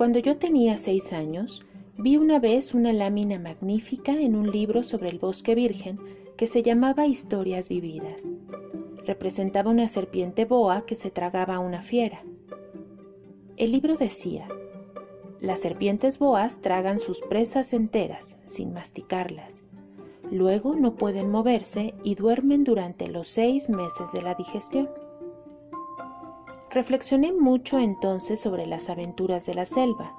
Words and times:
Cuando 0.00 0.18
yo 0.18 0.38
tenía 0.38 0.78
seis 0.78 1.12
años, 1.12 1.60
vi 1.98 2.16
una 2.16 2.38
vez 2.38 2.72
una 2.72 2.90
lámina 2.90 3.38
magnífica 3.38 4.12
en 4.12 4.34
un 4.34 4.50
libro 4.50 4.82
sobre 4.82 5.10
el 5.10 5.18
bosque 5.18 5.54
virgen 5.54 6.00
que 6.38 6.46
se 6.46 6.62
llamaba 6.62 7.06
Historias 7.06 7.68
Vividas. 7.68 8.30
Representaba 9.04 9.70
una 9.70 9.88
serpiente 9.88 10.46
boa 10.46 10.86
que 10.86 10.94
se 10.94 11.10
tragaba 11.10 11.56
a 11.56 11.58
una 11.58 11.82
fiera. 11.82 12.24
El 13.58 13.72
libro 13.72 13.94
decía, 13.94 14.48
las 15.38 15.60
serpientes 15.60 16.18
boas 16.18 16.62
tragan 16.62 16.98
sus 16.98 17.20
presas 17.20 17.74
enteras, 17.74 18.38
sin 18.46 18.72
masticarlas. 18.72 19.64
Luego 20.30 20.76
no 20.76 20.94
pueden 20.94 21.28
moverse 21.28 21.92
y 22.02 22.14
duermen 22.14 22.64
durante 22.64 23.06
los 23.08 23.28
seis 23.28 23.68
meses 23.68 24.12
de 24.12 24.22
la 24.22 24.34
digestión. 24.34 24.88
Reflexioné 26.72 27.32
mucho 27.32 27.80
entonces 27.80 28.40
sobre 28.40 28.64
las 28.64 28.90
aventuras 28.90 29.44
de 29.44 29.54
la 29.54 29.66
selva 29.66 30.14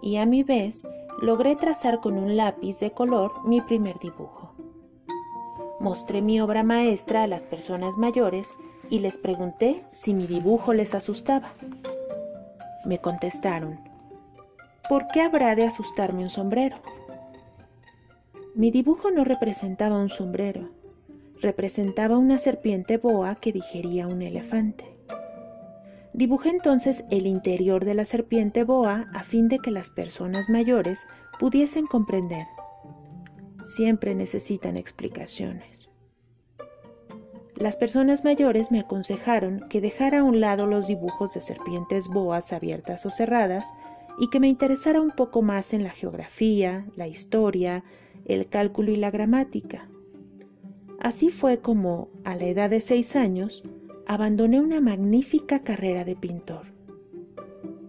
y 0.00 0.18
a 0.18 0.26
mi 0.26 0.44
vez 0.44 0.86
logré 1.20 1.56
trazar 1.56 2.00
con 2.00 2.16
un 2.16 2.36
lápiz 2.36 2.78
de 2.78 2.92
color 2.92 3.44
mi 3.44 3.60
primer 3.60 3.98
dibujo. 3.98 4.54
Mostré 5.80 6.22
mi 6.22 6.40
obra 6.40 6.62
maestra 6.62 7.24
a 7.24 7.26
las 7.26 7.42
personas 7.42 7.98
mayores 7.98 8.54
y 8.88 9.00
les 9.00 9.18
pregunté 9.18 9.82
si 9.90 10.14
mi 10.14 10.28
dibujo 10.28 10.72
les 10.72 10.94
asustaba. 10.94 11.50
Me 12.84 12.98
contestaron, 12.98 13.80
¿por 14.88 15.08
qué 15.08 15.22
habrá 15.22 15.56
de 15.56 15.64
asustarme 15.64 16.22
un 16.22 16.30
sombrero? 16.30 16.76
Mi 18.54 18.70
dibujo 18.70 19.10
no 19.10 19.24
representaba 19.24 19.98
un 19.98 20.08
sombrero, 20.08 20.70
representaba 21.40 22.16
una 22.16 22.38
serpiente 22.38 22.96
boa 22.96 23.34
que 23.34 23.52
digería 23.52 24.06
un 24.06 24.22
elefante. 24.22 24.95
Dibujé 26.16 26.48
entonces 26.48 27.04
el 27.10 27.26
interior 27.26 27.84
de 27.84 27.92
la 27.92 28.06
serpiente 28.06 28.64
boa 28.64 29.06
a 29.12 29.22
fin 29.22 29.48
de 29.48 29.58
que 29.58 29.70
las 29.70 29.90
personas 29.90 30.48
mayores 30.48 31.06
pudiesen 31.38 31.86
comprender. 31.86 32.46
Siempre 33.60 34.14
necesitan 34.14 34.78
explicaciones. 34.78 35.90
Las 37.56 37.76
personas 37.76 38.24
mayores 38.24 38.72
me 38.72 38.80
aconsejaron 38.80 39.60
que 39.68 39.82
dejara 39.82 40.20
a 40.20 40.22
un 40.24 40.40
lado 40.40 40.66
los 40.66 40.86
dibujos 40.86 41.34
de 41.34 41.42
serpientes 41.42 42.08
boas 42.08 42.54
abiertas 42.54 43.04
o 43.04 43.10
cerradas 43.10 43.74
y 44.18 44.30
que 44.30 44.40
me 44.40 44.48
interesara 44.48 45.02
un 45.02 45.10
poco 45.10 45.42
más 45.42 45.74
en 45.74 45.84
la 45.84 45.90
geografía, 45.90 46.86
la 46.96 47.08
historia, 47.08 47.84
el 48.24 48.48
cálculo 48.48 48.90
y 48.90 48.96
la 48.96 49.10
gramática. 49.10 49.86
Así 50.98 51.28
fue 51.28 51.60
como, 51.60 52.08
a 52.24 52.36
la 52.36 52.46
edad 52.46 52.70
de 52.70 52.80
seis 52.80 53.16
años, 53.16 53.62
abandoné 54.08 54.60
una 54.60 54.80
magnífica 54.80 55.58
carrera 55.58 56.04
de 56.04 56.14
pintor. 56.14 56.66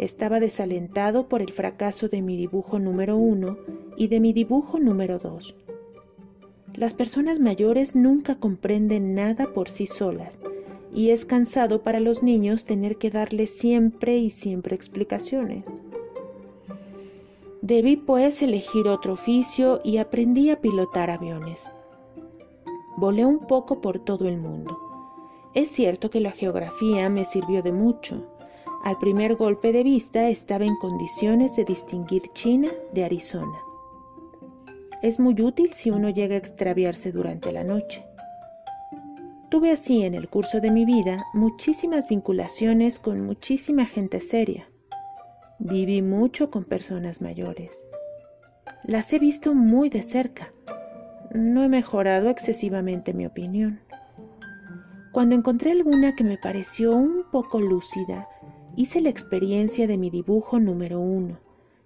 Estaba 0.00 0.40
desalentado 0.40 1.28
por 1.28 1.40
el 1.40 1.52
fracaso 1.52 2.08
de 2.08 2.20
mi 2.20 2.36
dibujo 2.36 2.80
número 2.80 3.16
uno 3.16 3.58
y 3.96 4.08
de 4.08 4.18
mi 4.18 4.32
dibujo 4.32 4.80
número 4.80 5.20
dos. 5.20 5.56
Las 6.74 6.94
personas 6.94 7.38
mayores 7.38 7.94
nunca 7.94 8.36
comprenden 8.36 9.14
nada 9.14 9.52
por 9.52 9.68
sí 9.68 9.86
solas 9.86 10.42
y 10.92 11.10
es 11.10 11.24
cansado 11.24 11.82
para 11.82 12.00
los 12.00 12.24
niños 12.24 12.64
tener 12.64 12.96
que 12.96 13.10
darles 13.10 13.56
siempre 13.56 14.18
y 14.18 14.30
siempre 14.30 14.74
explicaciones. 14.74 15.64
Debí 17.62 17.96
pues 17.96 18.42
elegir 18.42 18.88
otro 18.88 19.12
oficio 19.12 19.80
y 19.84 19.98
aprendí 19.98 20.50
a 20.50 20.60
pilotar 20.60 21.08
aviones. 21.08 21.70
Volé 22.96 23.24
un 23.24 23.46
poco 23.46 23.80
por 23.80 24.00
todo 24.00 24.26
el 24.26 24.38
mundo 24.38 24.89
es 25.54 25.68
cierto 25.70 26.10
que 26.10 26.20
la 26.20 26.30
geografía 26.30 27.08
me 27.08 27.24
sirvió 27.24 27.62
de 27.62 27.72
mucho. 27.72 28.24
Al 28.84 28.96
primer 28.98 29.34
golpe 29.34 29.72
de 29.72 29.82
vista 29.82 30.28
estaba 30.28 30.64
en 30.64 30.76
condiciones 30.76 31.56
de 31.56 31.64
distinguir 31.64 32.22
China 32.34 32.68
de 32.92 33.04
Arizona. 33.04 33.58
Es 35.02 35.18
muy 35.18 35.40
útil 35.40 35.72
si 35.72 35.90
uno 35.90 36.10
llega 36.10 36.34
a 36.34 36.38
extraviarse 36.38 37.10
durante 37.10 37.52
la 37.52 37.64
noche. 37.64 38.04
Tuve 39.50 39.72
así 39.72 40.04
en 40.04 40.14
el 40.14 40.28
curso 40.28 40.60
de 40.60 40.70
mi 40.70 40.84
vida 40.84 41.24
muchísimas 41.34 42.06
vinculaciones 42.08 43.00
con 43.00 43.20
muchísima 43.26 43.86
gente 43.86 44.20
seria. 44.20 44.68
Viví 45.58 46.00
mucho 46.02 46.50
con 46.50 46.64
personas 46.64 47.20
mayores. 47.20 47.82
Las 48.84 49.12
he 49.12 49.18
visto 49.18 49.54
muy 49.54 49.90
de 49.90 50.02
cerca. 50.02 50.52
No 51.34 51.64
he 51.64 51.68
mejorado 51.68 52.30
excesivamente 52.30 53.12
mi 53.12 53.26
opinión. 53.26 53.80
Cuando 55.20 55.34
encontré 55.34 55.72
alguna 55.72 56.16
que 56.16 56.24
me 56.24 56.38
pareció 56.38 56.96
un 56.96 57.24
poco 57.30 57.60
lúcida, 57.60 58.26
hice 58.74 59.02
la 59.02 59.10
experiencia 59.10 59.86
de 59.86 59.98
mi 59.98 60.08
dibujo 60.08 60.58
número 60.58 60.98
uno, 60.98 61.38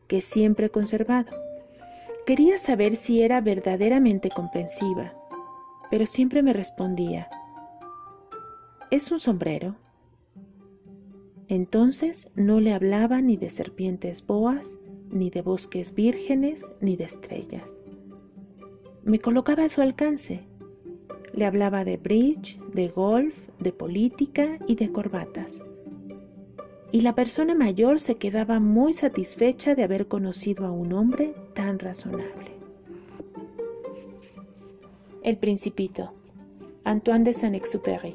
que 0.06 0.20
siempre 0.20 0.66
he 0.66 0.70
conservado. 0.70 1.32
Quería 2.26 2.58
saber 2.58 2.94
si 2.94 3.22
era 3.22 3.40
verdaderamente 3.40 4.30
comprensiva, 4.30 5.14
pero 5.90 6.06
siempre 6.06 6.44
me 6.44 6.52
respondía, 6.52 7.28
¿es 8.92 9.10
un 9.10 9.18
sombrero? 9.18 9.74
Entonces 11.48 12.30
no 12.36 12.60
le 12.60 12.72
hablaba 12.72 13.20
ni 13.20 13.36
de 13.36 13.50
serpientes 13.50 14.24
boas, 14.24 14.78
ni 15.10 15.30
de 15.30 15.42
bosques 15.42 15.92
vírgenes, 15.92 16.72
ni 16.80 16.94
de 16.94 17.02
estrellas. 17.02 17.82
Me 19.02 19.18
colocaba 19.18 19.64
a 19.64 19.68
su 19.68 19.82
alcance 19.82 20.46
le 21.36 21.46
hablaba 21.46 21.84
de 21.84 21.96
bridge, 21.96 22.60
de 22.72 22.88
golf, 22.88 23.48
de 23.58 23.72
política 23.72 24.58
y 24.68 24.76
de 24.76 24.92
corbatas. 24.92 25.64
Y 26.92 27.00
la 27.00 27.14
persona 27.14 27.54
mayor 27.54 27.98
se 27.98 28.16
quedaba 28.16 28.60
muy 28.60 28.92
satisfecha 28.92 29.74
de 29.74 29.82
haber 29.82 30.06
conocido 30.06 30.64
a 30.64 30.70
un 30.70 30.92
hombre 30.92 31.34
tan 31.54 31.80
razonable. 31.80 32.52
El 35.24 35.38
Principito, 35.38 36.12
Antoine 36.84 37.24
de 37.24 37.34
Saint-Exupéry. 37.34 38.14